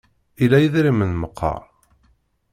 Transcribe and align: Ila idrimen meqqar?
Ila 0.43 0.57
idrimen 0.65 1.11
meqqar? 1.21 1.61